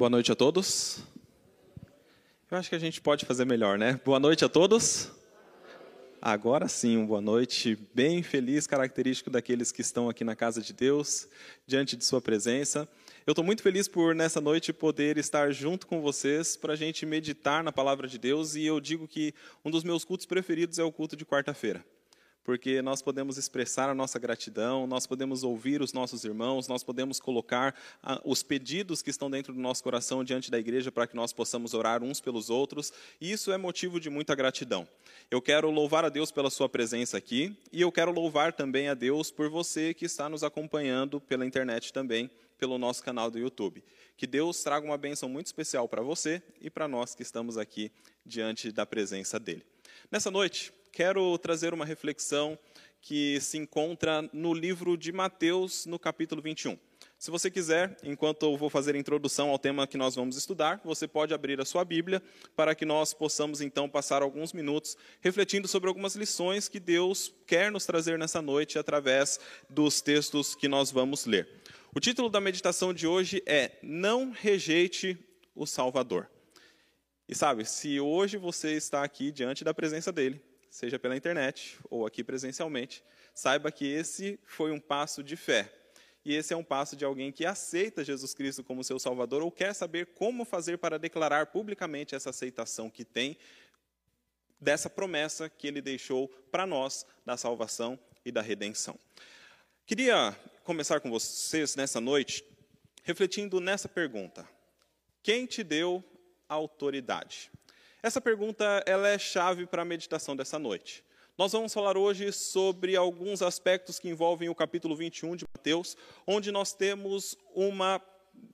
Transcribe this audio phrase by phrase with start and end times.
[0.00, 1.02] Boa noite a todos.
[2.50, 4.00] Eu acho que a gente pode fazer melhor, né?
[4.02, 5.10] Boa noite a todos.
[6.22, 10.72] Agora sim, uma boa noite bem feliz, característico daqueles que estão aqui na casa de
[10.72, 11.28] Deus,
[11.66, 12.88] diante de Sua presença.
[13.26, 17.04] Eu estou muito feliz por nessa noite poder estar junto com vocês para a gente
[17.04, 20.82] meditar na palavra de Deus e eu digo que um dos meus cultos preferidos é
[20.82, 21.84] o culto de quarta-feira
[22.50, 27.20] porque nós podemos expressar a nossa gratidão, nós podemos ouvir os nossos irmãos, nós podemos
[27.20, 31.14] colocar ah, os pedidos que estão dentro do nosso coração diante da igreja para que
[31.14, 34.84] nós possamos orar uns pelos outros, e isso é motivo de muita gratidão.
[35.30, 38.94] Eu quero louvar a Deus pela sua presença aqui, e eu quero louvar também a
[38.94, 42.28] Deus por você que está nos acompanhando pela internet também,
[42.58, 43.80] pelo nosso canal do YouTube.
[44.16, 47.92] Que Deus traga uma bênção muito especial para você e para nós que estamos aqui
[48.26, 49.62] diante da presença dele.
[50.10, 52.58] Nessa noite, quero trazer uma reflexão
[53.00, 56.78] que se encontra no livro de Mateus, no capítulo 21.
[57.18, 60.80] Se você quiser, enquanto eu vou fazer a introdução ao tema que nós vamos estudar,
[60.84, 62.22] você pode abrir a sua Bíblia
[62.56, 67.70] para que nós possamos então passar alguns minutos refletindo sobre algumas lições que Deus quer
[67.70, 71.48] nos trazer nessa noite através dos textos que nós vamos ler.
[71.94, 75.18] O título da meditação de hoje é Não rejeite
[75.54, 76.26] o Salvador.
[77.30, 82.04] E sabe, se hoje você está aqui diante da presença dele, seja pela internet ou
[82.04, 85.72] aqui presencialmente, saiba que esse foi um passo de fé.
[86.24, 89.50] E esse é um passo de alguém que aceita Jesus Cristo como seu Salvador ou
[89.52, 93.38] quer saber como fazer para declarar publicamente essa aceitação que tem
[94.60, 98.98] dessa promessa que ele deixou para nós da salvação e da redenção.
[99.86, 102.44] Queria começar com vocês nessa noite
[103.04, 104.44] refletindo nessa pergunta:
[105.22, 106.04] Quem te deu
[106.50, 107.50] autoridade?
[108.02, 111.04] Essa pergunta ela é chave para a meditação dessa noite.
[111.38, 116.50] Nós vamos falar hoje sobre alguns aspectos que envolvem o capítulo 21 de Mateus, onde
[116.52, 118.00] nós temos uma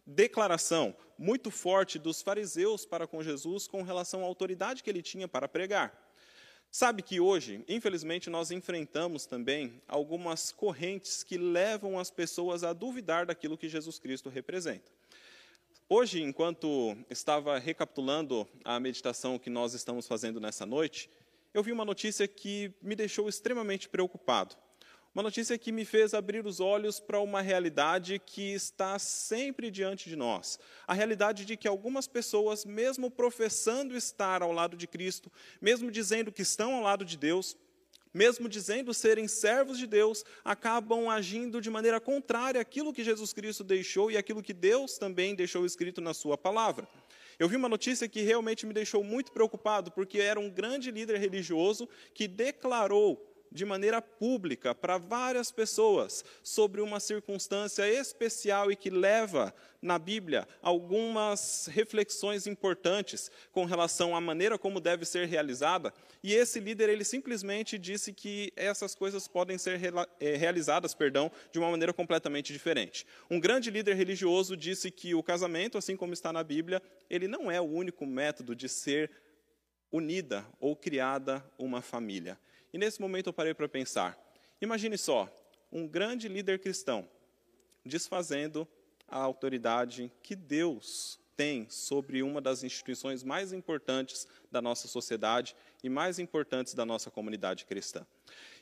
[0.06, 5.26] declaração muito forte dos fariseus para com Jesus com relação à autoridade que ele tinha
[5.26, 6.06] para pregar.
[6.70, 13.26] Sabe que hoje, infelizmente, nós enfrentamos também algumas correntes que levam as pessoas a duvidar
[13.26, 14.92] daquilo que Jesus Cristo representa.
[15.88, 21.08] Hoje, enquanto estava recapitulando a meditação que nós estamos fazendo nessa noite,
[21.54, 24.56] eu vi uma notícia que me deixou extremamente preocupado.
[25.14, 30.08] Uma notícia que me fez abrir os olhos para uma realidade que está sempre diante
[30.08, 30.58] de nós.
[30.88, 35.30] A realidade de que algumas pessoas, mesmo professando estar ao lado de Cristo,
[35.60, 37.56] mesmo dizendo que estão ao lado de Deus,
[38.16, 43.62] mesmo dizendo serem servos de Deus, acabam agindo de maneira contrária àquilo que Jesus Cristo
[43.62, 46.88] deixou e àquilo que Deus também deixou escrito na Sua palavra.
[47.38, 51.18] Eu vi uma notícia que realmente me deixou muito preocupado, porque era um grande líder
[51.18, 53.22] religioso que declarou
[53.56, 60.46] de maneira pública para várias pessoas sobre uma circunstância especial e que leva na Bíblia
[60.60, 65.92] algumas reflexões importantes com relação à maneira como deve ser realizada.
[66.22, 69.80] E esse líder ele simplesmente disse que essas coisas podem ser
[70.20, 73.06] eh, realizadas, perdão, de uma maneira completamente diferente.
[73.30, 77.50] Um grande líder religioso disse que o casamento, assim como está na Bíblia, ele não
[77.50, 79.10] é o único método de ser
[79.90, 82.38] unida ou criada uma família.
[82.76, 84.22] E nesse momento eu parei para pensar.
[84.60, 85.34] Imagine só,
[85.72, 87.08] um grande líder cristão
[87.82, 88.68] desfazendo
[89.08, 95.88] a autoridade que Deus tem sobre uma das instituições mais importantes da nossa sociedade e
[95.88, 98.06] mais importantes da nossa comunidade cristã.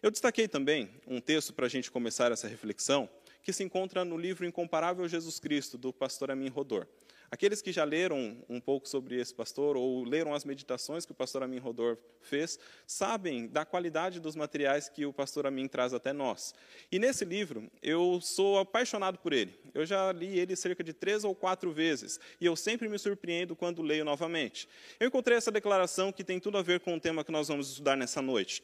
[0.01, 3.11] Eu destaquei também um texto para a gente começar essa reflexão,
[3.43, 6.87] que se encontra no livro Incomparável Jesus Cristo, do pastor Amin Rodor.
[7.35, 11.15] Aqueles que já leram um pouco sobre esse pastor ou leram as meditações que o
[11.17, 16.13] pastor Amin Rodor fez, sabem da qualidade dos materiais que o pastor Amin traz até
[16.13, 16.55] nós.
[16.93, 19.53] E nesse livro, eu sou apaixonado por ele.
[19.75, 23.57] Eu já li ele cerca de três ou quatro vezes e eu sempre me surpreendo
[23.57, 24.69] quando leio novamente.
[25.01, 27.69] Eu encontrei essa declaração que tem tudo a ver com o tema que nós vamos
[27.69, 28.63] estudar nessa noite,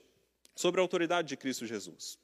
[0.54, 2.16] sobre a autoridade de Cristo Jesus.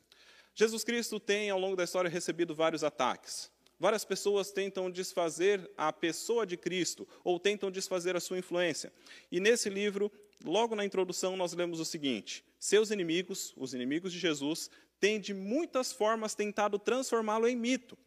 [0.55, 3.51] Jesus Cristo tem, ao longo da história, recebido vários ataques.
[3.79, 8.91] Várias pessoas tentam desfazer a pessoa de Cristo ou tentam desfazer a sua influência.
[9.31, 10.11] E nesse livro,
[10.43, 15.35] logo na introdução, nós lemos o seguinte: Seus inimigos, os inimigos de Jesus, têm de
[15.35, 17.99] muitas formas tentado transformá-lo em mito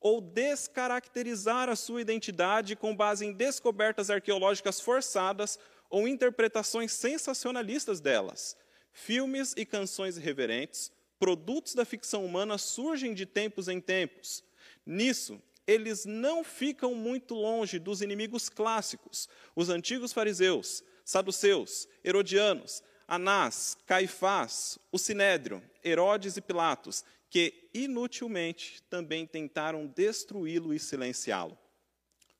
[0.00, 5.58] ou descaracterizar a sua identidade com base em descobertas arqueológicas forçadas
[5.90, 8.56] ou interpretações sensacionalistas delas.
[8.90, 14.42] Filmes e canções irreverentes, produtos da ficção humana surgem de tempos em tempos
[14.90, 23.76] Nisso, eles não ficam muito longe dos inimigos clássicos, os antigos fariseus, saduceus, herodianos, Anás,
[23.86, 31.56] Caifás, o Sinédrio, Herodes e Pilatos, que inutilmente também tentaram destruí-lo e silenciá-lo.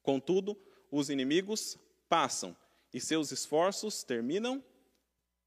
[0.03, 0.61] Contudo,
[0.91, 2.57] os inimigos passam
[2.93, 4.61] e seus esforços terminam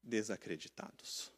[0.02, 1.30] desacreditados.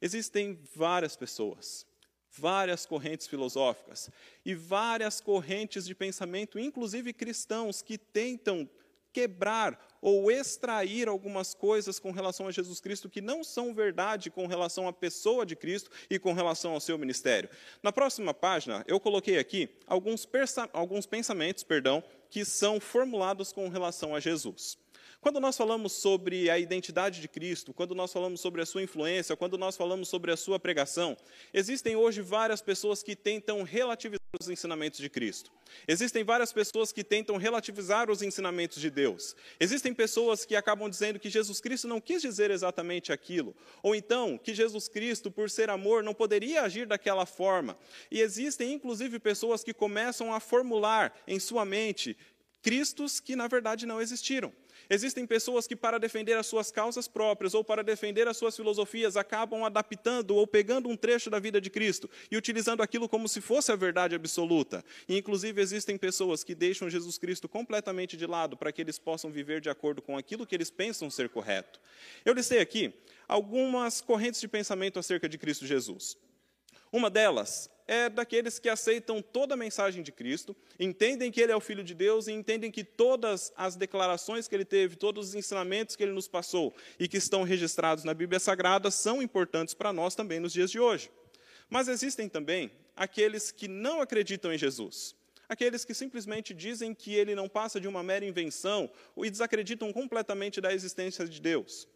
[0.00, 1.86] Existem várias pessoas,
[2.32, 4.10] várias correntes filosóficas
[4.44, 8.68] e várias correntes de pensamento, inclusive cristãos, que tentam
[9.12, 14.46] quebrar ou extrair algumas coisas com relação a Jesus Cristo que não são verdade com
[14.46, 17.48] relação à pessoa de Cristo e com relação ao seu ministério.
[17.82, 20.26] Na próxima página, eu coloquei aqui alguns,
[20.72, 24.78] alguns pensamentos, perdão, que são formulados com relação a Jesus.
[25.22, 29.36] Quando nós falamos sobre a identidade de Cristo, quando nós falamos sobre a sua influência,
[29.36, 31.16] quando nós falamos sobre a sua pregação,
[31.54, 35.52] existem hoje várias pessoas que tentam relativizar os ensinamentos de Cristo.
[35.86, 39.36] Existem várias pessoas que tentam relativizar os ensinamentos de Deus.
[39.60, 44.36] Existem pessoas que acabam dizendo que Jesus Cristo não quis dizer exatamente aquilo, ou então
[44.36, 47.78] que Jesus Cristo, por ser amor, não poderia agir daquela forma.
[48.10, 52.16] E existem inclusive pessoas que começam a formular em sua mente
[52.62, 54.52] Cristos que na verdade não existiram.
[54.88, 59.16] Existem pessoas que, para defender as suas causas próprias ou para defender as suas filosofias,
[59.16, 63.40] acabam adaptando ou pegando um trecho da vida de Cristo e utilizando aquilo como se
[63.40, 64.84] fosse a verdade absoluta.
[65.08, 69.30] E, inclusive, existem pessoas que deixam Jesus Cristo completamente de lado para que eles possam
[69.30, 71.80] viver de acordo com aquilo que eles pensam ser correto.
[72.24, 72.92] Eu listei aqui
[73.28, 76.16] algumas correntes de pensamento acerca de Cristo Jesus.
[76.92, 81.56] Uma delas é daqueles que aceitam toda a mensagem de Cristo, entendem que Ele é
[81.56, 85.34] o Filho de Deus e entendem que todas as declarações que Ele teve, todos os
[85.34, 89.92] ensinamentos que Ele nos passou e que estão registrados na Bíblia Sagrada são importantes para
[89.92, 91.10] nós também nos dias de hoje.
[91.68, 95.14] Mas existem também aqueles que não acreditam em Jesus.
[95.46, 100.62] Aqueles que simplesmente dizem que ele não passa de uma mera invenção e desacreditam completamente
[100.62, 101.86] da existência de Deus.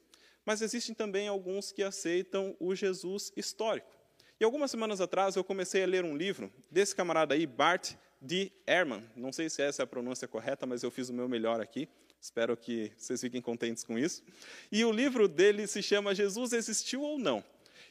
[0.45, 3.96] Mas existem também alguns que aceitam o Jesus histórico.
[4.39, 8.53] E algumas semanas atrás eu comecei a ler um livro desse camarada aí, Bart D.
[8.67, 9.03] Ehrman.
[9.17, 11.89] Não sei se essa é a pronúncia correta, mas eu fiz o meu melhor aqui.
[12.21, 14.23] Espero que vocês fiquem contentes com isso.
[14.71, 17.43] E o livro dele se chama Jesus Existiu ou Não?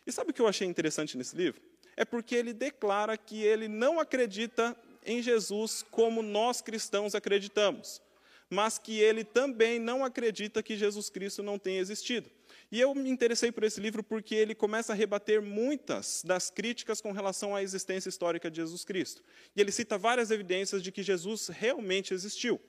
[0.05, 1.59] E sabe o que eu achei interessante nesse livro?
[1.97, 8.01] É porque ele declara que ele não acredita em Jesus como nós cristãos acreditamos,
[8.49, 12.29] mas que ele também não acredita que Jesus Cristo não tenha existido.
[12.71, 16.99] E eu me interessei por esse livro porque ele começa a rebater muitas das críticas
[16.99, 19.23] com relação à existência histórica de Jesus Cristo.
[19.55, 22.59] E ele cita várias evidências de que Jesus realmente existiu.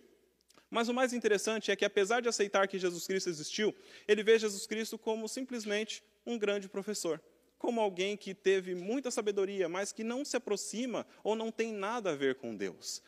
[0.71, 3.75] Mas o mais interessante é que, apesar de aceitar que Jesus Cristo existiu,
[4.07, 7.21] ele vê Jesus Cristo como simplesmente um grande professor,
[7.59, 12.11] como alguém que teve muita sabedoria, mas que não se aproxima ou não tem nada
[12.11, 13.03] a ver com Deus.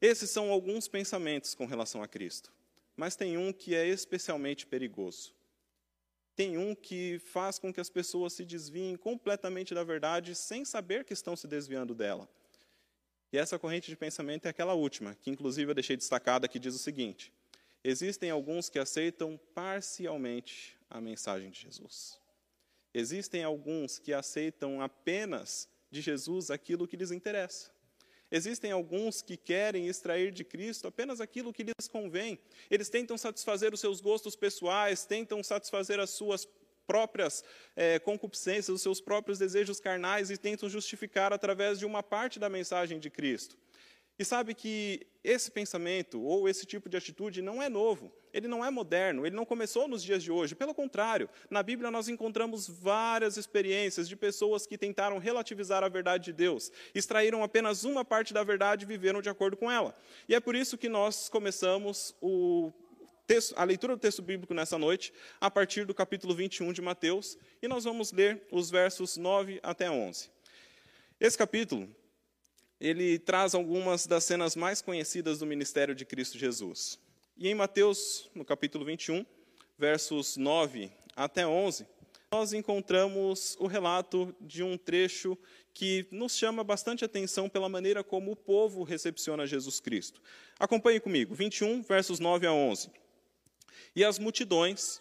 [0.00, 2.52] Esses são alguns pensamentos com relação a Cristo.
[2.96, 5.34] Mas tem um que é especialmente perigoso.
[6.36, 11.04] Tem um que faz com que as pessoas se desviem completamente da verdade sem saber
[11.04, 12.28] que estão se desviando dela.
[13.32, 16.74] E essa corrente de pensamento é aquela última, que inclusive eu deixei destacada, que diz
[16.74, 17.32] o seguinte:
[17.82, 22.18] existem alguns que aceitam parcialmente a mensagem de Jesus.
[22.92, 27.73] Existem alguns que aceitam apenas de Jesus aquilo que lhes interessa.
[28.34, 32.36] Existem alguns que querem extrair de Cristo apenas aquilo que lhes convém.
[32.68, 36.48] Eles tentam satisfazer os seus gostos pessoais, tentam satisfazer as suas
[36.84, 37.44] próprias
[37.76, 42.48] é, concupiscências, os seus próprios desejos carnais e tentam justificar através de uma parte da
[42.48, 43.56] mensagem de Cristo.
[44.18, 48.64] E sabe que esse pensamento ou esse tipo de atitude não é novo, ele não
[48.64, 50.54] é moderno, ele não começou nos dias de hoje.
[50.54, 56.26] Pelo contrário, na Bíblia nós encontramos várias experiências de pessoas que tentaram relativizar a verdade
[56.26, 59.96] de Deus, extraíram apenas uma parte da verdade e viveram de acordo com ela.
[60.28, 62.72] E é por isso que nós começamos o
[63.26, 67.36] texto, a leitura do texto bíblico nessa noite, a partir do capítulo 21 de Mateus,
[67.60, 70.30] e nós vamos ler os versos 9 até 11.
[71.18, 71.88] Esse capítulo
[72.80, 76.98] ele traz algumas das cenas mais conhecidas do ministério de Cristo Jesus.
[77.36, 79.24] E em Mateus, no capítulo 21,
[79.78, 81.86] versos 9 até 11,
[82.30, 85.38] nós encontramos o relato de um trecho
[85.72, 90.20] que nos chama bastante atenção pela maneira como o povo recepciona Jesus Cristo.
[90.58, 92.90] Acompanhe comigo, 21, versos 9 a 11.
[93.94, 95.00] E as multidões,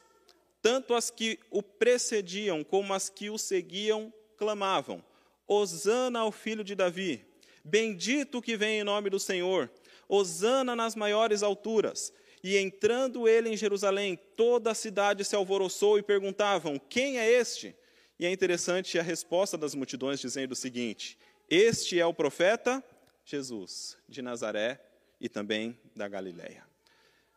[0.61, 5.03] tanto as que o precediam como as que o seguiam, clamavam:
[5.47, 7.25] Hosana ao filho de Davi.
[7.63, 9.71] Bendito que vem em nome do Senhor,
[10.07, 12.13] Hosana nas maiores alturas.
[12.43, 17.73] E entrando ele em Jerusalém, toda a cidade se alvoroçou e perguntavam: Quem é este?
[18.19, 21.17] E é interessante a resposta das multidões dizendo o seguinte:
[21.49, 22.83] Este é o profeta
[23.23, 24.79] Jesus, de Nazaré
[25.21, 26.72] e também da Galiléia.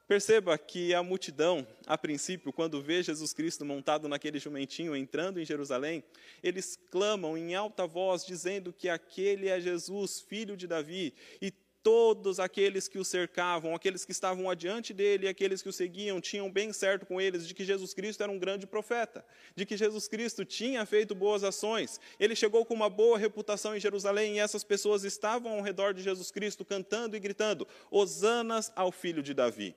[0.08, 5.44] Perceba que a multidão, a princípio, quando vê Jesus Cristo montado naquele jumentinho entrando em
[5.44, 6.04] Jerusalém,
[6.44, 12.40] eles clamam em alta voz, dizendo que aquele é Jesus, filho de Davi, e todos
[12.40, 16.50] aqueles que o cercavam, aqueles que estavam adiante dele e aqueles que o seguiam, tinham
[16.50, 20.08] bem certo com eles de que Jesus Cristo era um grande profeta, de que Jesus
[20.08, 22.00] Cristo tinha feito boas ações.
[22.18, 26.02] Ele chegou com uma boa reputação em Jerusalém e essas pessoas estavam ao redor de
[26.02, 29.72] Jesus Cristo cantando e gritando: Hosanas ao filho de Davi.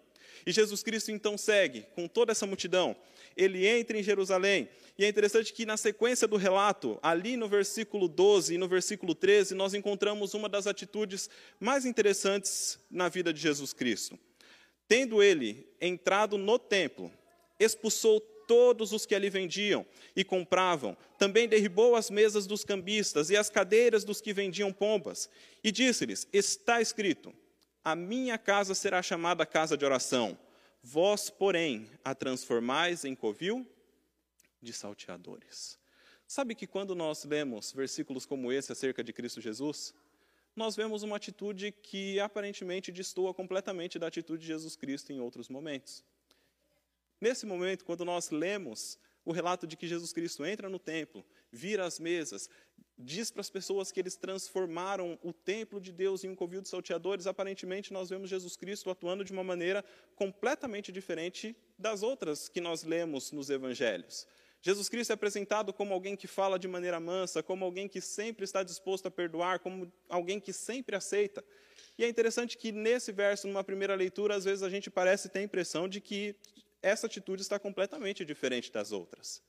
[0.46, 2.96] E Jesus Cristo então segue com toda essa multidão.
[3.36, 4.70] Ele entra em Jerusalém.
[4.98, 9.16] E é interessante que na sequência do relato, ali no versículo 12 e no versículo
[9.16, 11.30] 13, nós encontramos uma das atitudes
[11.60, 14.20] mais interessantes na vida de Jesus Cristo.
[14.88, 17.12] Tendo ele entrado no templo,
[17.60, 18.20] expulsou
[18.50, 20.98] todos os que ali vendiam e compravam.
[21.20, 25.30] Também derribou as mesas dos cambistas e as cadeiras dos que vendiam pombas.
[25.64, 27.32] E disse-lhes: Está escrito:
[27.84, 30.38] A minha casa será chamada casa de oração
[30.82, 33.68] Vós, porém, a transformais em covil
[34.62, 35.78] de salteadores.
[36.26, 39.94] Sabe que quando nós lemos versículos como esse acerca de Cristo Jesus,
[40.56, 45.50] nós vemos uma atitude que aparentemente destoa completamente da atitude de Jesus Cristo em outros
[45.50, 46.04] momentos.
[47.20, 48.98] Nesse momento, quando nós lemos
[49.30, 52.50] o relato de que Jesus Cristo entra no templo, vira as mesas,
[52.98, 56.68] diz para as pessoas que eles transformaram o templo de Deus em um covil de
[56.68, 62.60] salteadores, aparentemente nós vemos Jesus Cristo atuando de uma maneira completamente diferente das outras que
[62.60, 64.26] nós lemos nos evangelhos.
[64.64, 68.44] Jesus Cristo é apresentado como alguém que fala de maneira mansa, como alguém que sempre
[68.44, 71.46] está disposto a perdoar, como alguém que sempre aceita.
[72.00, 75.40] E é interessante que nesse verso, numa primeira leitura, às vezes a gente parece ter
[75.40, 76.36] a impressão de que
[76.82, 79.42] essa atitude está completamente diferente das outras.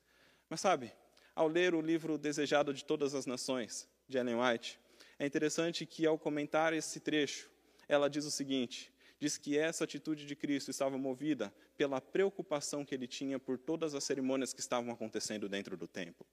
[0.49, 0.93] Mas sabe,
[1.35, 4.79] ao ler o livro Desejado de Todas as Nações, de Ellen White,
[5.19, 7.49] é interessante que, ao comentar esse trecho,
[7.89, 12.95] ela diz o seguinte: diz que essa atitude de Cristo estava movida pela preocupação que
[12.95, 16.27] ele tinha por todas as cerimônias que estavam acontecendo dentro do templo.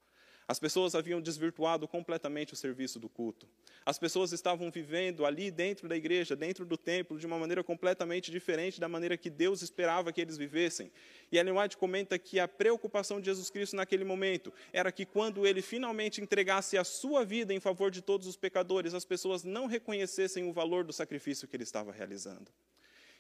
[0.47, 3.45] As pessoas haviam desvirtuado completamente o serviço do culto.
[3.85, 8.31] As pessoas estavam vivendo ali dentro da igreja, dentro do templo, de uma maneira completamente
[8.31, 10.89] diferente da maneira que Deus esperava que eles vivessem.
[11.29, 15.45] E Ellen White comenta que a preocupação de Jesus Cristo naquele momento era que quando
[15.45, 19.65] ele finalmente entregasse a sua vida em favor de todos os pecadores, as pessoas não
[19.65, 22.49] reconhecessem o valor do sacrifício que ele estava realizando.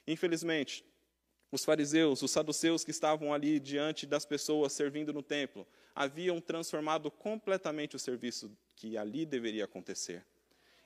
[0.07, 0.85] Infelizmente,
[1.51, 7.09] os fariseus, os saduceus que estavam ali diante das pessoas servindo no templo, haviam transformado
[7.09, 10.25] completamente o serviço que ali deveria acontecer.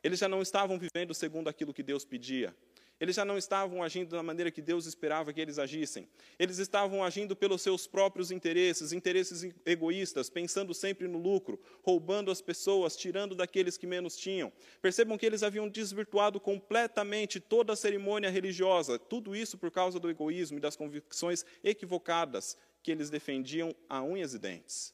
[0.04, 2.56] Eles já não estavam vivendo segundo aquilo que Deus pedia.
[3.02, 6.08] Eles já não estavam agindo da maneira que Deus esperava que eles agissem.
[6.38, 12.44] Eles estavam agindo pelos seus próprios interesses, interesses egoístas, pensando sempre no lucro, roubando as
[12.44, 14.54] pessoas, tirando daqueles que menos tinham.
[14.84, 20.08] Percebam que eles haviam desvirtuado completamente toda a cerimônia religiosa, tudo isso por causa do
[20.08, 24.94] egoísmo e das convicções equivocadas que eles defendiam a unhas e dentes.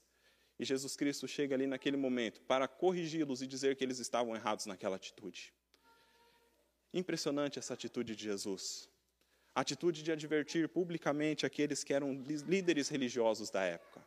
[0.57, 4.65] E Jesus Cristo chega ali naquele momento para corrigi-los e dizer que eles estavam errados
[4.65, 5.56] naquela atitude.
[6.93, 8.89] Impressionante essa atitude de Jesus.
[9.53, 12.13] A atitude de advertir publicamente aqueles que eram
[12.47, 14.05] líderes religiosos da época.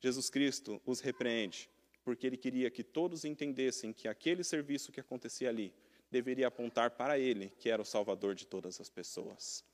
[0.00, 1.68] Jesus Cristo os repreende,
[2.04, 5.72] porque ele queria que todos entendessem que aquele serviço que acontecia ali
[6.10, 9.64] deveria apontar para ele, que era o Salvador de todas as pessoas.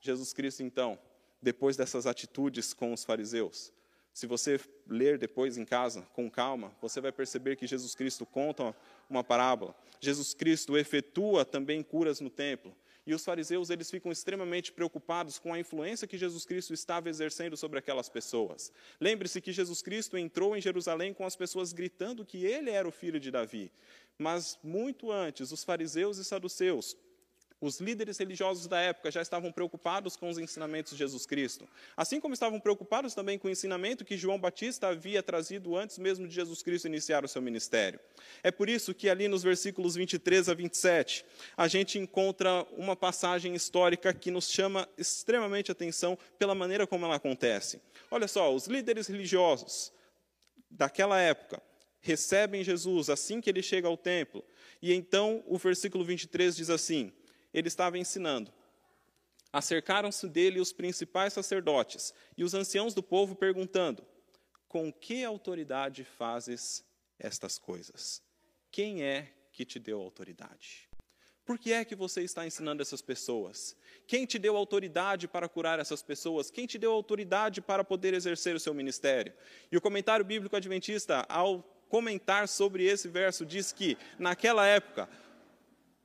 [0.00, 0.98] Jesus Cristo, então,
[1.40, 3.72] depois dessas atitudes com os fariseus,
[4.12, 8.74] se você ler depois em casa, com calma, você vai perceber que Jesus Cristo conta
[9.08, 9.74] uma parábola.
[10.00, 12.74] Jesus Cristo efetua também curas no templo.
[13.06, 17.56] E os fariseus, eles ficam extremamente preocupados com a influência que Jesus Cristo estava exercendo
[17.56, 18.70] sobre aquelas pessoas.
[19.00, 22.92] Lembre-se que Jesus Cristo entrou em Jerusalém com as pessoas gritando que ele era o
[22.92, 23.72] filho de Davi.
[24.18, 26.94] Mas muito antes, os fariseus e saduceus
[27.60, 32.20] os líderes religiosos da época já estavam preocupados com os ensinamentos de Jesus Cristo, assim
[32.20, 36.34] como estavam preocupados também com o ensinamento que João Batista havia trazido antes mesmo de
[36.34, 37.98] Jesus Cristo iniciar o seu ministério.
[38.42, 41.24] É por isso que ali nos versículos 23 a 27,
[41.56, 47.16] a gente encontra uma passagem histórica que nos chama extremamente atenção pela maneira como ela
[47.16, 47.80] acontece.
[48.10, 49.92] Olha só, os líderes religiosos
[50.70, 51.60] daquela época
[52.00, 54.44] recebem Jesus assim que ele chega ao templo,
[54.80, 57.12] e então o versículo 23 diz assim:
[57.58, 58.52] ele estava ensinando.
[59.52, 64.06] Acercaram-se dele os principais sacerdotes e os anciãos do povo, perguntando:
[64.68, 66.84] Com que autoridade fazes
[67.18, 68.22] estas coisas?
[68.70, 70.88] Quem é que te deu autoridade?
[71.48, 73.74] Por que é que você está ensinando essas pessoas?
[74.06, 76.50] Quem te deu autoridade para curar essas pessoas?
[76.50, 79.32] Quem te deu autoridade para poder exercer o seu ministério?
[79.72, 85.08] E o comentário bíblico adventista, ao comentar sobre esse verso, diz que, naquela época,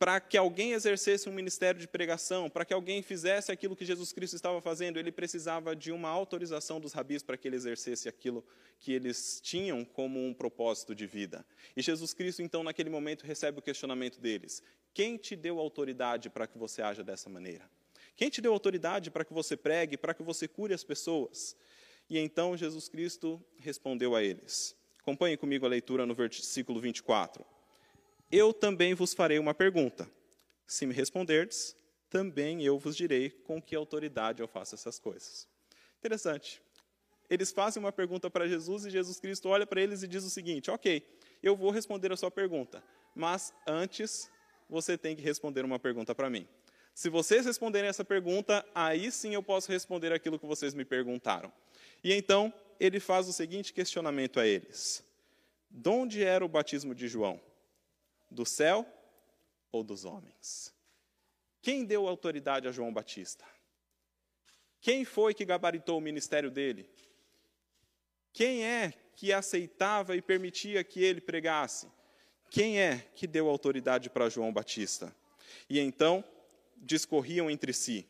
[0.04, 4.12] para que alguém exercesse um ministério de pregação, para que alguém fizesse aquilo que Jesus
[4.12, 8.46] Cristo estava fazendo, ele precisava de uma autorização dos rabis para que ele exercesse aquilo
[8.82, 11.46] que eles tinham como um propósito de vida.
[11.74, 14.62] E Jesus Cristo, então, naquele momento, recebe o questionamento deles:
[14.94, 17.64] Quem te deu autoridade para que você haja dessa maneira?
[18.18, 21.56] Quem te deu autoridade para que você pregue, para que você cure as pessoas?
[22.10, 24.76] E então Jesus Cristo respondeu a eles.
[25.00, 27.53] Acompanhe comigo a leitura no versículo 24
[28.36, 30.10] eu também vos farei uma pergunta.
[30.66, 31.76] Se me responderdes,
[32.10, 35.48] também eu vos direi com que autoridade eu faço essas coisas.
[36.00, 36.60] Interessante.
[37.30, 40.32] Eles fazem uma pergunta para Jesus e Jesus Cristo olha para eles e diz o
[40.32, 41.08] seguinte: Ok,
[41.44, 44.32] eu vou responder a sua pergunta, mas antes
[44.68, 46.48] você tem que responder uma pergunta para mim.
[46.96, 51.54] Se vocês responderem essa pergunta, aí sim eu posso responder aquilo que vocês me perguntaram.
[52.04, 55.04] E então ele faz o seguinte questionamento a eles:
[55.70, 57.40] De onde era o batismo de João?
[58.34, 58.86] Do céu
[59.72, 60.74] ou dos homens?
[61.62, 63.46] Quem deu autoridade a João Batista?
[64.82, 66.90] Quem foi que gabaritou o ministério dele?
[68.34, 71.88] Quem é que aceitava e permitia que ele pregasse?
[72.50, 75.16] Quem é que deu autoridade para João Batista?
[75.70, 76.24] E então
[76.76, 78.08] discorriam entre si: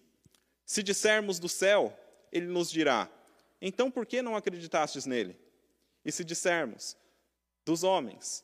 [0.66, 1.96] Se dissermos do céu,
[2.32, 3.10] ele nos dirá:
[3.62, 5.38] Então por que não acreditastes nele?
[6.06, 6.96] E se dissermos
[7.66, 8.44] dos homens,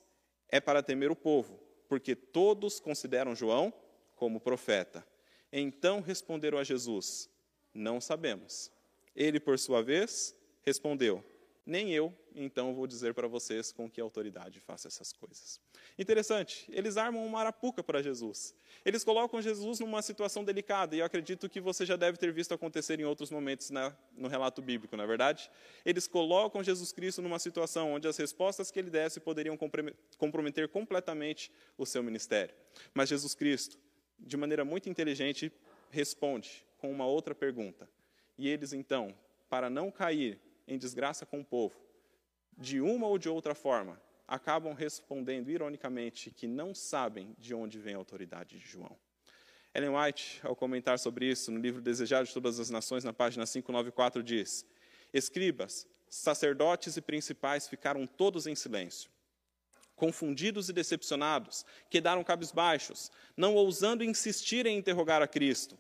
[0.49, 1.59] é para temer o povo,
[1.89, 3.73] porque todos consideram João
[4.15, 5.05] como profeta.
[5.51, 7.27] Então responderam a Jesus:
[7.73, 8.71] Não sabemos.
[9.15, 11.25] Ele, por sua vez, respondeu:
[11.69, 15.61] Nem eu, então vou dizer para vocês com que autoridade faço essas coisas.
[15.99, 18.55] Interessante, eles armam uma arapuca para Jesus.
[18.83, 22.55] Eles colocam Jesus numa situação delicada, e eu acredito que você já deve ter visto
[22.55, 25.47] acontecer em outros momentos na, no relato bíblico, não é verdade?
[25.85, 29.55] Eles colocam Jesus Cristo numa situação onde as respostas que ele desse poderiam
[30.17, 32.55] comprometer completamente o seu ministério.
[32.95, 33.77] Mas Jesus Cristo,
[34.17, 35.53] de maneira muito inteligente,
[35.91, 37.87] responde com uma outra pergunta.
[38.39, 39.15] E eles, então,
[39.47, 41.75] para não cair em desgraça com o povo,
[42.55, 47.95] de uma ou de outra forma, acabam respondendo ironicamente que não sabem de onde vem
[47.95, 48.95] a autoridade de João.
[49.73, 53.45] Ellen White, ao comentar sobre isso no livro Desejado de Todas as Nações, na página
[53.45, 54.65] 594, diz:
[55.11, 59.09] Escribas, sacerdotes e principais ficaram todos em silêncio.
[59.95, 65.77] Confundidos e decepcionados, quedaram cabisbaixos, não ousando insistir em interrogar a Cristo.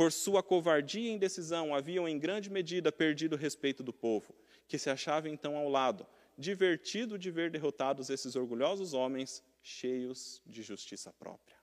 [0.00, 4.34] Por sua covardia e indecisão, haviam em grande medida perdido o respeito do povo,
[4.66, 6.06] que se achava então ao lado,
[6.38, 11.54] divertido de ver derrotados esses orgulhosos homens cheios de justiça própria.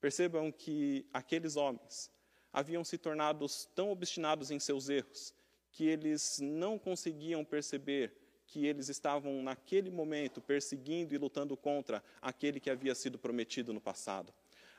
[0.00, 2.12] Percebam que aqueles homens
[2.52, 5.34] haviam se tornado tão obstinados em seus erros
[5.72, 12.60] que eles não conseguiam perceber que eles estavam, naquele momento, perseguindo e lutando contra aquele
[12.60, 14.32] que havia sido prometido no passado.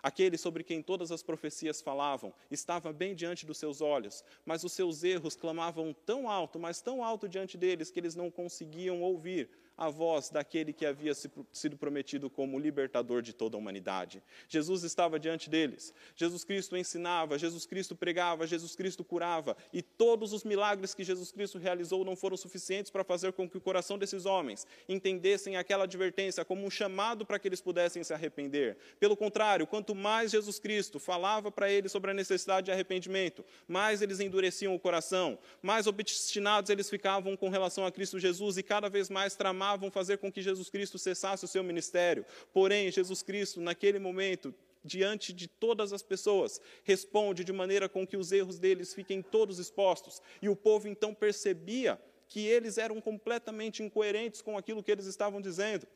[0.04, 4.74] Aquele sobre quem todas as profecias falavam estava bem diante dos seus olhos, mas os
[4.74, 9.50] seus erros clamavam tão alto, mas tão alto diante deles, que eles não conseguiam ouvir
[9.76, 11.14] a voz daquele que havia
[11.52, 14.22] sido prometido como libertador de toda a humanidade.
[14.48, 15.94] Jesus estava diante deles.
[16.16, 21.32] Jesus Cristo ensinava, Jesus Cristo pregava, Jesus Cristo curava, e todos os milagres que Jesus
[21.32, 25.86] Cristo realizou não foram suficientes para fazer com que o coração desses homens entendessem aquela
[25.86, 28.78] advertência como um chamado para que eles pudessem se arrepender.
[29.00, 34.02] Pelo contrário, quanto mais Jesus Cristo falava para eles sobre a necessidade de arrependimento, mais
[34.02, 38.88] eles endureciam o coração, mais obstinados eles ficavam com relação a Cristo Jesus e cada
[38.88, 42.26] vez mais tramavam amavam fazer com que Jesus Cristo cessasse o seu ministério.
[42.52, 48.18] Porém, Jesus Cristo, naquele momento, diante de todas as pessoas, responde de maneira com que
[48.18, 50.22] os erros deles fiquem todos expostos.
[50.42, 55.40] E o povo então percebia que eles eram completamente incoerentes com aquilo que eles estavam
[55.40, 55.88] dizendo.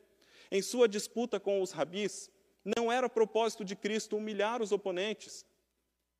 [0.50, 2.30] Em sua disputa com os rabis,
[2.64, 5.44] não era propósito de Cristo humilhar os oponentes,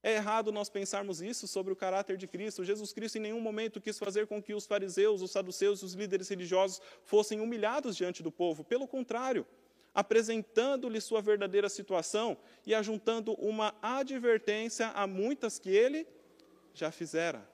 [0.03, 2.65] é errado nós pensarmos isso sobre o caráter de Cristo.
[2.65, 6.29] Jesus Cristo em nenhum momento quis fazer com que os fariseus, os saduceus, os líderes
[6.29, 8.63] religiosos fossem humilhados diante do povo.
[8.63, 9.47] Pelo contrário,
[9.93, 16.07] apresentando-lhe sua verdadeira situação e ajuntando uma advertência a muitas que ele
[16.73, 17.49] já fizera.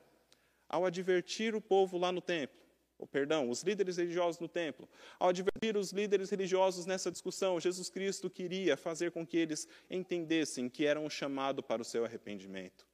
[0.68, 2.63] Ao advertir o povo lá no templo,
[2.98, 7.90] ou perdão, os líderes religiosos no templo, ao advertir os líderes religiosos nessa discussão, Jesus
[7.90, 12.86] Cristo queria fazer com que eles entendessem que eram um chamado para o seu arrependimento.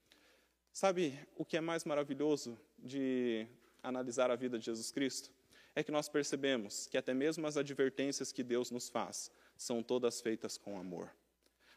[0.72, 3.46] Sabe o que é mais maravilhoso de
[3.82, 5.30] analisar a vida de Jesus Cristo?
[5.74, 10.20] É que nós percebemos que até mesmo as advertências que Deus nos faz são todas
[10.20, 11.10] feitas com amor.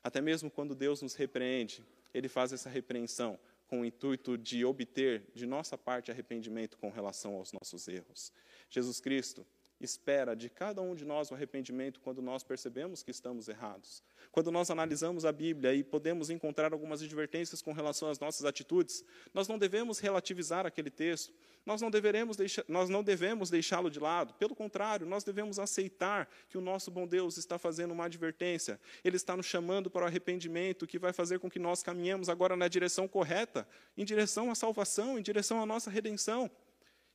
[0.03, 1.83] Até mesmo quando Deus nos repreende,
[2.13, 3.37] Ele faz essa repreensão
[3.73, 8.31] com o intuito de obter de nossa parte arrependimento com relação aos nossos erros.
[8.69, 9.43] Jesus Cristo
[9.85, 14.03] espera de cada um de nós o arrependimento quando nós percebemos que estamos errados.
[14.31, 19.03] Quando nós analisamos a Bíblia e podemos encontrar algumas advertências com relação às nossas atitudes,
[19.33, 21.33] nós não devemos relativizar aquele texto,
[21.65, 24.33] nós não, deveremos deixar, nós não devemos deixá-lo de lado.
[24.33, 28.79] Pelo contrário, nós devemos aceitar que o nosso bom Deus está fazendo uma advertência.
[29.03, 32.55] Ele está nos chamando para o arrependimento, que vai fazer com que nós caminhemos agora
[32.55, 33.67] na direção correta,
[33.97, 36.51] em direção à salvação, em direção à nossa redenção.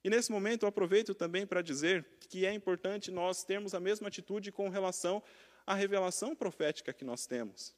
[0.08, 4.08] E nesse momento eu aproveito também para dizer que é importante nós termos a mesma
[4.08, 5.22] atitude com relação
[5.66, 7.74] à revelação profética que nós temos.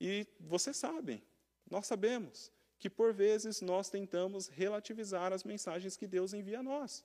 [0.00, 1.20] E vocês sabem,
[1.68, 7.04] nós sabemos que por vezes nós tentamos relativizar as mensagens que Deus envia a nós.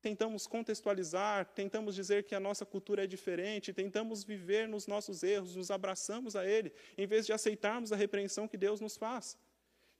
[0.00, 5.56] Tentamos contextualizar, tentamos dizer que a nossa cultura é diferente, tentamos viver nos nossos erros,
[5.56, 9.36] nos abraçamos a Ele, em vez de aceitarmos a repreensão que Deus nos faz.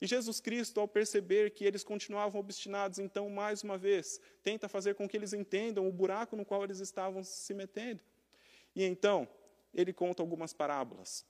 [0.05, 4.95] E Jesus Cristo, ao perceber que eles continuavam obstinados, então, mais uma vez, tenta fazer
[4.95, 8.03] com que eles entendam o buraco no qual eles estavam se metendo.
[8.77, 9.27] E então,
[9.73, 11.25] ele conta algumas parábolas.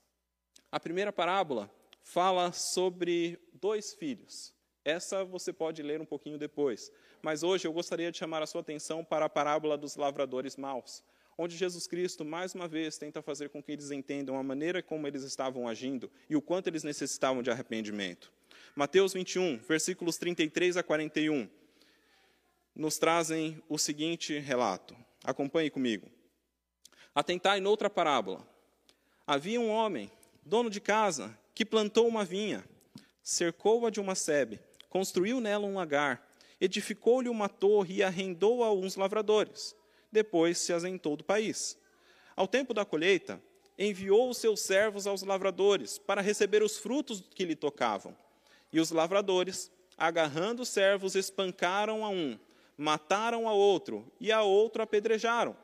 [0.69, 1.71] A primeira parábola
[2.03, 4.53] fala sobre dois filhos.
[4.83, 6.91] Essa você pode ler um pouquinho depois.
[7.21, 11.01] Mas hoje eu gostaria de chamar a sua atenção para a parábola dos lavradores maus,
[11.37, 15.07] onde Jesus Cristo, mais uma vez, tenta fazer com que eles entendam a maneira como
[15.07, 18.35] eles estavam agindo e o quanto eles necessitavam de arrependimento.
[18.77, 21.47] Mateus 21, versículos 33 a 41,
[22.75, 24.93] nos trazem o seguinte relato.
[25.23, 26.11] Acompanhe comigo.
[27.15, 28.45] Atentai noutra parábola.
[29.25, 30.11] Havia um homem,
[30.43, 32.65] dono de casa, que plantou uma vinha,
[33.23, 34.59] cercou-a de uma sebe,
[34.89, 39.73] construiu nela um lagar, edificou-lhe uma torre e arrendou a uns lavradores.
[40.11, 41.77] Depois se asentou do país.
[42.35, 43.41] Ao tempo da colheita,
[43.79, 48.13] enviou os seus servos aos lavradores para receber os frutos que lhe tocavam.
[48.75, 52.37] E os lavradores, agarrando os servos, espancaram a um,
[52.77, 55.55] mataram a outro, e a outro apedrejaram.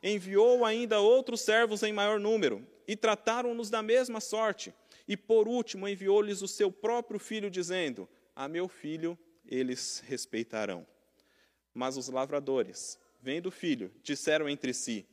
[0.00, 4.72] Enviou ainda outros servos em maior número, e trataram-nos da mesma sorte.
[5.08, 10.86] E por último enviou-lhes o seu próprio filho, dizendo: A meu filho eles respeitarão.
[11.74, 15.04] Mas os lavradores, vendo o filho, disseram entre si: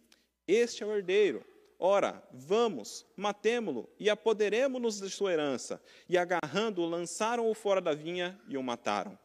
[0.48, 1.44] Este é o herdeiro.
[1.84, 5.82] Ora, vamos, matemo-lo e apoderemo-nos de sua herança.
[6.08, 9.18] E agarrando-o, lançaram-o fora da vinha e o mataram.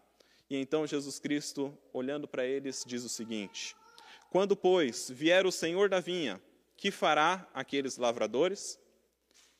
[0.48, 3.76] E então Jesus Cristo, olhando para eles, diz o seguinte:
[4.30, 6.40] Quando, pois, vier o senhor da vinha,
[6.78, 8.80] que fará aqueles lavradores?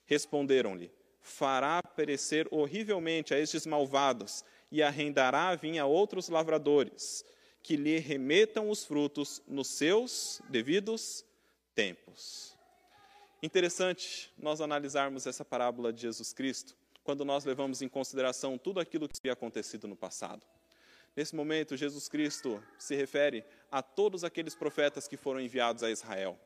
[0.06, 7.26] Responderam-lhe: Fará perecer horrivelmente a estes malvados e arrendará a vinha a outros lavradores,
[7.62, 11.26] que lhe remetam os frutos nos seus devidos
[11.74, 12.55] tempos.
[13.42, 19.08] Interessante nós analisarmos essa parábola de Jesus Cristo quando nós levamos em consideração tudo aquilo
[19.08, 20.44] que havia acontecido no passado.
[21.14, 26.38] Nesse momento, Jesus Cristo se refere a todos aqueles profetas que foram enviados a Israel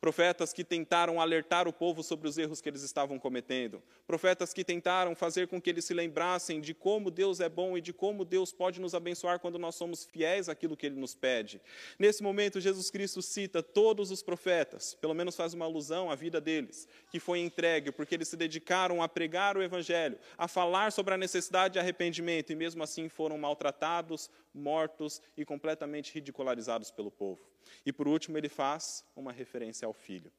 [0.00, 4.64] profetas que tentaram alertar o povo sobre os erros que eles estavam cometendo, profetas que
[4.64, 8.24] tentaram fazer com que eles se lembrassem de como Deus é bom e de como
[8.24, 11.60] Deus pode nos abençoar quando nós somos fiéis àquilo que ele nos pede.
[11.98, 16.40] Nesse momento, Jesus Cristo cita todos os profetas, pelo menos faz uma alusão à vida
[16.40, 21.14] deles, que foi entregue porque eles se dedicaram a pregar o evangelho, a falar sobre
[21.14, 27.48] a necessidade de arrependimento e mesmo assim foram maltratados, mortos e completamente ridicularizados pelo povo.
[27.84, 30.32] E por último, ele faz uma referência ao filho.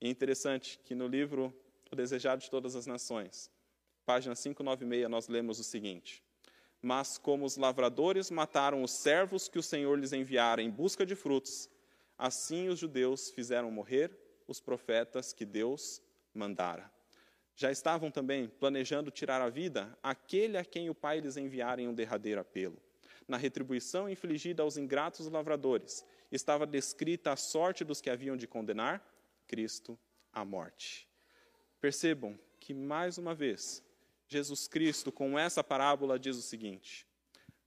[0.00, 1.54] E é interessante que no livro
[1.90, 3.50] O Desejado de Todas as Nações,
[4.04, 6.22] página 596, nós lemos o seguinte:
[6.82, 11.14] Mas como os lavradores mataram os servos que o Senhor lhes enviara em busca de
[11.14, 11.70] frutos,
[12.18, 14.10] assim os judeus fizeram morrer
[14.46, 16.02] os profetas que Deus
[16.34, 16.92] mandara.
[17.56, 21.86] Já estavam também planejando tirar a vida aquele a quem o Pai lhes enviara em
[21.86, 22.76] um derradeiro apelo.
[23.26, 29.02] Na retribuição infligida aos ingratos lavradores, estava descrita a sorte dos que haviam de condenar
[29.46, 29.98] Cristo
[30.32, 31.08] à morte.
[31.80, 33.82] Percebam que, mais uma vez,
[34.26, 37.06] Jesus Cristo, com essa parábola, diz o seguinte: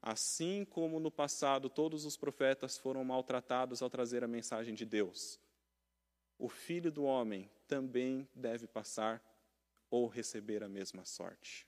[0.02, 5.40] Assim como no passado todos os profetas foram maltratados ao trazer a mensagem de Deus,
[6.38, 9.24] o filho do homem também deve passar
[9.90, 11.68] ou receber a mesma sorte.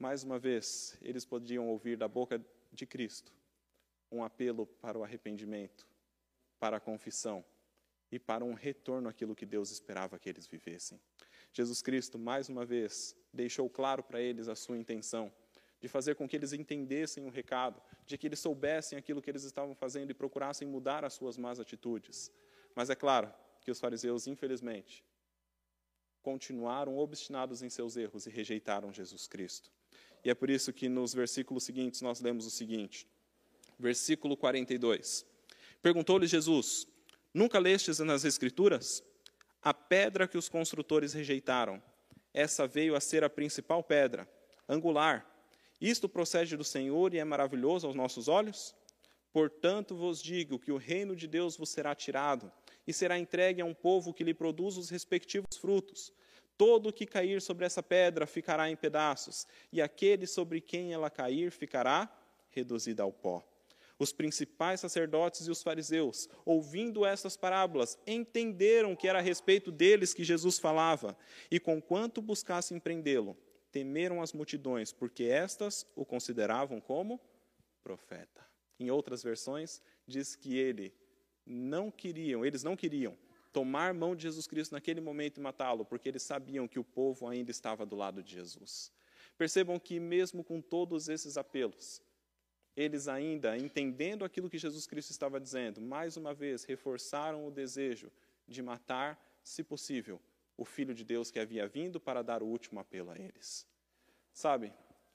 [0.00, 3.30] Mais uma vez, eles podiam ouvir da boca de Cristo
[4.10, 5.86] um apelo para o arrependimento,
[6.58, 7.44] para a confissão
[8.10, 10.98] e para um retorno àquilo que Deus esperava que eles vivessem.
[11.52, 15.30] Jesus Cristo, mais uma vez, deixou claro para eles a sua intenção
[15.78, 19.44] de fazer com que eles entendessem o recado, de que eles soubessem aquilo que eles
[19.44, 22.32] estavam fazendo e procurassem mudar as suas más atitudes.
[22.74, 25.04] Mas é claro que os fariseus, infelizmente,
[26.22, 29.70] continuaram obstinados em seus erros e rejeitaram Jesus Cristo.
[30.24, 33.06] E é por isso que nos versículos seguintes nós lemos o seguinte:
[33.78, 35.26] versículo 42.
[35.82, 36.86] Perguntou-lhe Jesus:
[37.32, 39.02] Nunca lestes nas Escrituras?
[39.62, 41.82] A pedra que os construtores rejeitaram,
[42.32, 44.28] essa veio a ser a principal pedra,
[44.68, 45.26] angular.
[45.80, 48.74] Isto procede do Senhor e é maravilhoso aos nossos olhos?
[49.32, 52.50] Portanto vos digo que o reino de Deus vos será tirado
[52.86, 56.12] e será entregue a um povo que lhe produz os respectivos frutos.
[56.60, 61.08] Todo o que cair sobre essa pedra ficará em pedaços, e aquele sobre quem ela
[61.08, 62.14] cair ficará
[62.50, 63.42] reduzido ao pó.
[63.98, 70.12] Os principais sacerdotes e os fariseus, ouvindo estas parábolas, entenderam que era a respeito deles
[70.12, 71.16] que Jesus falava,
[71.50, 73.38] e conquanto buscassem prendê-lo,
[73.72, 77.18] temeram as multidões, porque estas o consideravam como
[77.82, 78.44] profeta.
[78.78, 80.92] Em outras versões, diz que ele
[81.46, 83.16] não queriam, eles não queriam
[83.52, 87.26] tomar mão de Jesus Cristo naquele momento e matá-lo, porque eles sabiam que o povo
[87.26, 88.92] ainda estava do lado de Jesus.
[89.36, 92.02] Percebam que mesmo com todos esses apelos,
[92.76, 98.10] eles ainda, entendendo aquilo que Jesus Cristo estava dizendo, mais uma vez reforçaram o desejo
[98.46, 100.20] de matar, se possível,
[100.56, 103.66] o Filho de Deus que havia vindo para dar o último apelo a eles.
[104.32, 104.72] Sabe,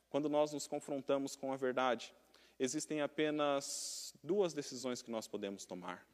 [0.09, 2.13] quando nós nos confrontamos com a verdade,
[2.59, 6.05] existem apenas duas decisões que nós podemos tomar.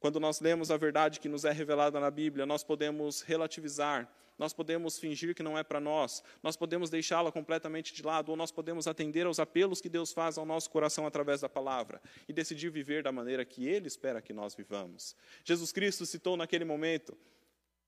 [0.00, 4.54] Quando nós lemos a verdade que nos é revelada na Bíblia, nós podemos relativizar, nós
[4.54, 8.50] podemos fingir que não é para nós, nós podemos deixá-la completamente de lado, ou nós
[8.50, 12.70] podemos atender aos apelos que Deus faz ao nosso coração através da palavra e decidir
[12.70, 15.14] viver da maneira que Ele espera que nós vivamos.
[15.44, 17.14] Jesus Cristo citou naquele momento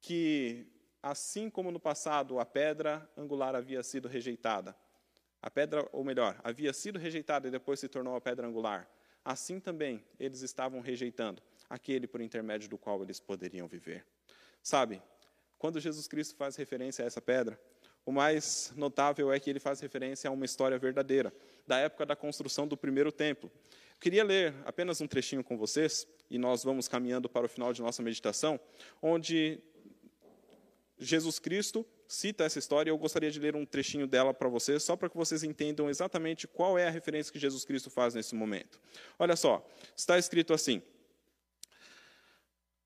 [0.03, 0.67] que,
[1.03, 4.77] assim como no passado a pedra angular havia sido rejeitada,
[5.41, 8.87] a pedra, ou melhor, havia sido rejeitada e depois se tornou a pedra angular,
[9.25, 11.43] assim também eles estavam rejeitando
[11.73, 14.05] aquele por intermédio do qual eles poderiam viver.
[14.63, 15.01] Sabe,
[15.59, 17.59] quando Jesus Cristo faz referência a essa pedra,
[18.05, 21.33] o mais notável é que ele faz referência a uma história verdadeira,
[21.67, 23.51] da época da construção do primeiro templo.
[23.95, 27.73] Eu queria ler apenas um trechinho com vocês, e nós vamos caminhando para o final
[27.73, 28.61] de nossa meditação,
[29.01, 29.59] onde
[30.99, 34.83] Jesus Cristo cita essa história, e eu gostaria de ler um trechinho dela para vocês,
[34.83, 38.35] só para que vocês entendam exatamente qual é a referência que Jesus Cristo faz nesse
[38.35, 38.79] momento.
[39.19, 40.83] Olha só, está escrito assim: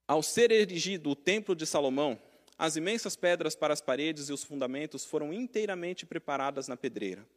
[0.07, 2.17] Ao ser erigido o templo de Salomão,
[2.57, 7.27] as imensas pedras para as paredes e os fundamentos foram inteiramente preparadas na pedreira.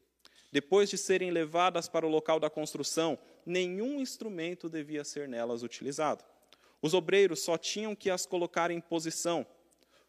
[0.53, 6.25] Depois de serem levadas para o local da construção, nenhum instrumento devia ser nelas utilizado.
[6.81, 9.45] Os obreiros só tinham que as colocar em posição.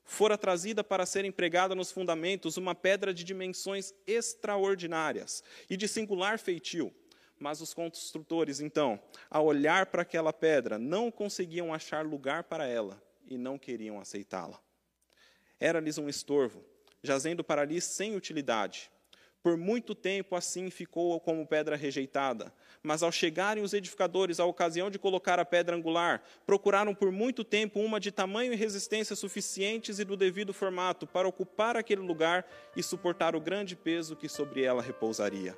[0.05, 6.37] Fora trazida para ser empregada nos fundamentos uma pedra de dimensões extraordinárias e de singular
[6.37, 6.93] feitio.
[7.41, 8.97] Mas os construtores, então,
[9.29, 14.57] ao olhar para aquela pedra, não conseguiam achar lugar para ela e não queriam aceitá-la
[15.61, 16.65] era-lhes um estorvo,
[17.03, 18.89] jazendo para ali sem utilidade.
[19.43, 22.53] Por muito tempo assim ficou como pedra rejeitada.
[22.83, 27.43] Mas ao chegarem os edificadores à ocasião de colocar a pedra angular, procuraram por muito
[27.43, 32.45] tempo uma de tamanho e resistência suficientes e do devido formato para ocupar aquele lugar
[32.75, 35.57] e suportar o grande peso que sobre ela repousaria.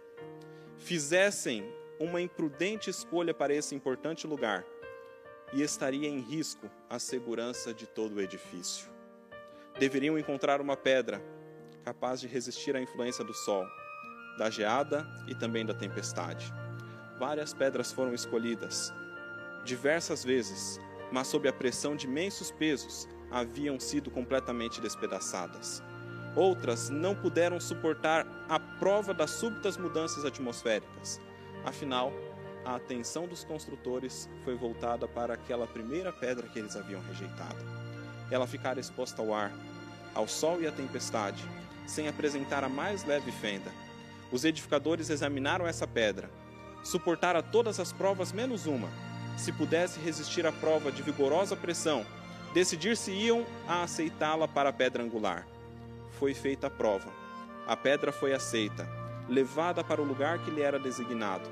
[0.84, 1.64] Fizessem
[2.00, 4.66] uma imprudente escolha para esse importante lugar,
[5.54, 8.94] e estaria em risco a segurança de todo o edifício
[9.80, 11.22] deveriam encontrar uma pedra
[11.84, 13.66] capaz de resistir à influência do sol,
[14.38, 16.54] da geada e também da tempestade.
[17.20, 18.94] Várias pedras foram escolhidas,
[19.66, 20.80] diversas vezes,
[21.12, 25.84] mas sob a pressão de imensos pesos, haviam sido completamente despedaçadas.
[26.36, 31.22] Outras não puderam suportar a prova das súbitas mudanças atmosféricas.
[31.64, 32.12] Afinal,
[32.66, 37.84] a atenção dos construtores foi voltada para aquela primeira pedra que eles haviam rejeitado
[38.34, 39.52] ela ficara exposta ao ar,
[40.14, 41.44] ao sol e à tempestade,
[41.86, 43.72] sem apresentar a mais leve fenda.
[44.32, 46.30] Os edificadores examinaram essa pedra,
[46.84, 48.90] suportara todas as provas menos uma.
[49.38, 52.06] Se pudesse resistir à prova de vigorosa pressão,
[52.54, 55.48] decidir-se-iam a aceitá-la para a pedra angular.
[56.20, 57.12] Foi feita a prova.
[57.68, 58.88] A pedra foi aceita,
[59.30, 61.50] levada para o lugar que lhe era designado,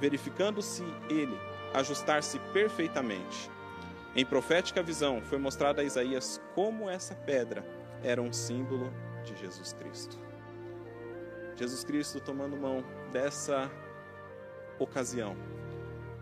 [0.00, 1.38] verificando-se ele
[1.74, 3.50] ajustar-se perfeitamente.
[4.14, 7.64] Em profética visão foi mostrada a Isaías como essa pedra
[8.02, 8.92] era um símbolo
[9.24, 10.18] de Jesus Cristo.
[11.56, 13.70] Jesus Cristo tomando mão dessa
[14.78, 15.36] ocasião,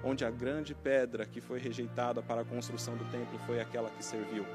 [0.03, 4.05] onde a grande pedra que foi rejeitada para a construção do templo foi aquela que
[4.05, 4.47] serviu.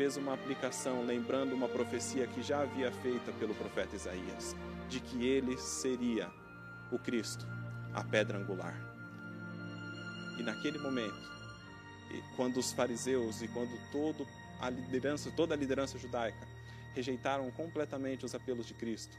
[0.00, 4.56] Fez uma aplicação lembrando uma profecia que já havia feita pelo profeta Isaías,
[4.88, 6.32] de que ele seria
[6.90, 7.46] o Cristo,
[7.92, 8.74] a pedra angular.
[10.38, 11.20] E naquele momento,
[12.34, 14.26] quando os fariseus e quando todo
[14.58, 16.48] a liderança, toda a liderança judaica
[16.94, 19.14] rejeitaram completamente os apelos de Cristo,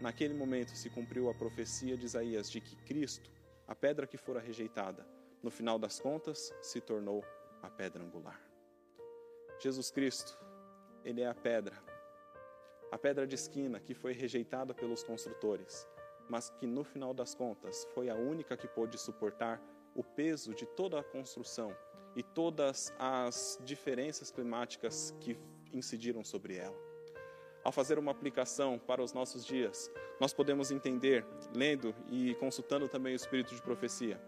[0.00, 3.30] naquele momento se cumpriu a profecia de Isaías de que Cristo
[3.68, 5.06] a pedra que fora rejeitada,
[5.40, 7.24] no final das contas, se tornou
[7.62, 8.53] a pedra angular.
[9.58, 10.38] Jesus Cristo,
[11.04, 11.74] Ele é a pedra,
[12.90, 15.86] a pedra de esquina que foi rejeitada pelos construtores,
[16.28, 19.60] mas que no final das contas foi a única que pôde suportar
[19.94, 21.76] o peso de toda a construção
[22.16, 25.38] e todas as diferenças climáticas que
[25.72, 26.76] incidiram sobre ela.
[27.62, 29.90] Ao fazer uma aplicação para os nossos dias,
[30.20, 34.20] nós podemos entender, lendo e consultando também o Espírito de Profecia,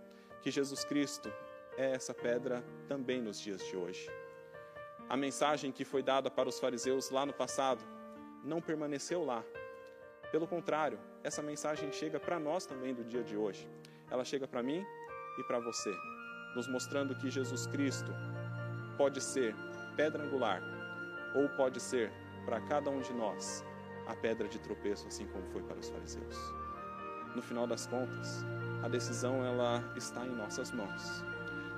[0.42, 1.32] que Jesus Cristo
[1.76, 4.10] é essa pedra também nos dias de hoje.
[5.08, 7.80] A mensagem que foi dada para os fariseus lá no passado
[8.42, 9.44] não permaneceu lá.
[10.32, 13.68] Pelo contrário, essa mensagem chega para nós também do dia de hoje.
[14.10, 14.84] Ela chega para mim
[15.38, 15.94] e para você,
[16.56, 18.10] nos mostrando que Jesus Cristo
[18.96, 19.54] pode ser
[19.96, 20.60] pedra angular
[21.36, 22.10] ou pode ser
[22.44, 23.64] para cada um de nós
[24.08, 26.36] a pedra de tropeço, assim como foi para os fariseus.
[27.34, 28.44] No final das contas,
[28.82, 31.22] a decisão ela está em nossas mãos.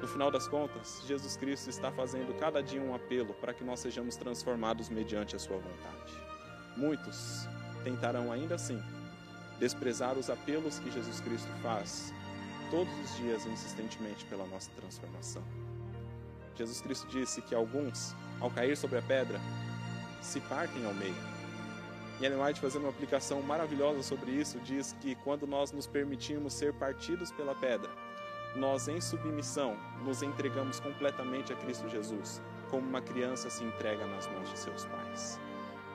[0.00, 3.80] No final das contas, Jesus Cristo está fazendo cada dia um apelo para que nós
[3.80, 6.12] sejamos transformados mediante a sua vontade.
[6.76, 7.48] Muitos
[7.82, 8.80] tentarão ainda assim
[9.58, 12.12] desprezar os apelos que Jesus Cristo faz
[12.70, 15.42] todos os dias insistentemente pela nossa transformação.
[16.54, 19.40] Jesus Cristo disse que alguns, ao cair sobre a pedra,
[20.20, 21.14] se partem ao meio.
[22.20, 26.52] E Ellen White, fazendo uma aplicação maravilhosa sobre isso, diz que quando nós nos permitimos
[26.52, 27.90] ser partidos pela pedra,
[28.56, 34.26] nós, em submissão, nos entregamos completamente a Cristo Jesus, como uma criança se entrega nas
[34.28, 35.40] mãos de seus pais.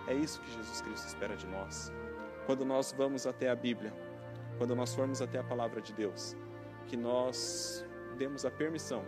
[0.08, 1.92] É isso que Jesus Cristo espera de nós.
[2.46, 3.94] Quando nós vamos até a Bíblia,
[4.58, 6.36] quando nós formos até a palavra de Deus,
[6.88, 7.86] que nós
[8.18, 9.04] demos a permissão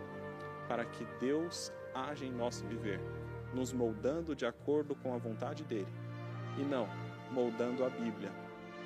[0.68, 3.00] para que Deus age em nosso viver,
[3.54, 5.92] nos moldando de acordo com a vontade dele,
[6.58, 6.88] e não
[7.30, 8.32] moldando a Bíblia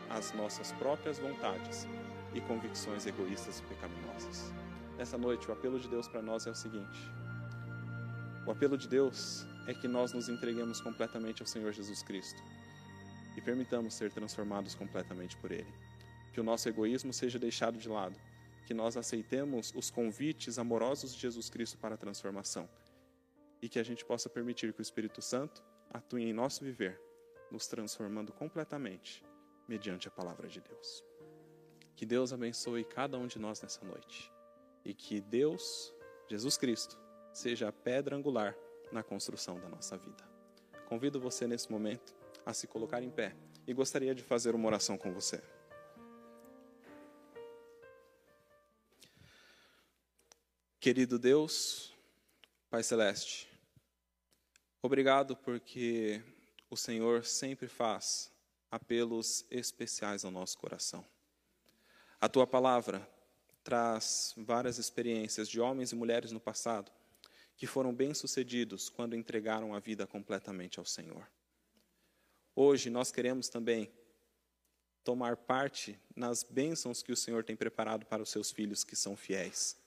[0.08, 1.86] às nossas próprias vontades
[2.34, 4.09] e convicções egoístas e pecaminosas.
[4.96, 6.98] Nessa noite, o apelo de Deus para nós é o seguinte:
[8.46, 12.42] o apelo de Deus é que nós nos entreguemos completamente ao Senhor Jesus Cristo
[13.36, 15.72] e permitamos ser transformados completamente por Ele.
[16.32, 18.18] Que o nosso egoísmo seja deixado de lado
[18.66, 22.68] que nós aceitemos os convites amorosos de Jesus Cristo para a transformação
[23.60, 25.60] e que a gente possa permitir que o Espírito Santo
[25.92, 27.00] atue em nosso viver,
[27.50, 29.24] nos transformando completamente
[29.66, 31.09] mediante a palavra de Deus.
[32.00, 34.32] Que Deus abençoe cada um de nós nessa noite
[34.86, 35.92] e que Deus,
[36.30, 36.98] Jesus Cristo,
[37.30, 38.56] seja a pedra angular
[38.90, 40.26] na construção da nossa vida.
[40.88, 43.36] Convido você nesse momento a se colocar em pé
[43.66, 45.42] e gostaria de fazer uma oração com você.
[50.80, 51.94] Querido Deus,
[52.70, 53.46] Pai Celeste,
[54.80, 56.22] obrigado porque
[56.70, 58.32] o Senhor sempre faz
[58.70, 61.04] apelos especiais ao nosso coração.
[62.20, 63.08] A tua palavra
[63.64, 66.92] traz várias experiências de homens e mulheres no passado
[67.56, 71.26] que foram bem-sucedidos quando entregaram a vida completamente ao Senhor.
[72.54, 73.90] Hoje nós queremos também
[75.02, 79.16] tomar parte nas bênçãos que o Senhor tem preparado para os seus filhos que são
[79.16, 79.78] fiéis.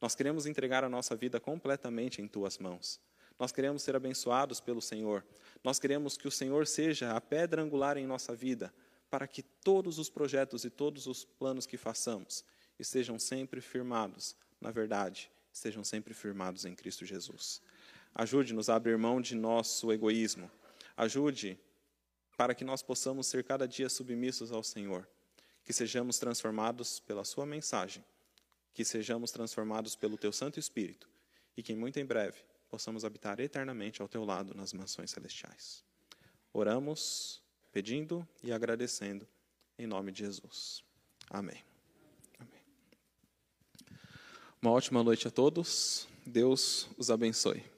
[0.00, 3.00] Nós queremos entregar a nossa vida completamente em tuas mãos.
[3.38, 5.24] Nós queremos ser abençoados pelo Senhor.
[5.64, 8.70] Nós queremos que o Senhor seja a pedra angular em nossa vida,
[9.10, 12.44] para que todos os projetos e todos os planos que façamos
[12.78, 17.62] estejam sempre firmados na verdade, estejam sempre firmados em Cristo Jesus.
[18.14, 20.50] Ajude-nos a abrir mão de nosso egoísmo.
[20.96, 21.58] Ajude
[22.36, 25.08] para que nós possamos ser cada dia submissos ao Senhor,
[25.64, 28.04] que sejamos transformados pela Sua mensagem
[28.72, 31.08] que sejamos transformados pelo Teu Santo Espírito
[31.56, 35.84] e que muito em breve possamos habitar eternamente ao Teu lado nas mansões celestiais.
[36.52, 37.39] Oramos
[37.72, 39.26] pedindo e agradecendo
[39.78, 40.82] em nome de Jesus.
[41.28, 41.62] Amém.
[42.38, 42.60] Amém.
[44.60, 46.08] Uma ótima noite a todos.
[46.26, 47.69] Deus os abençoe.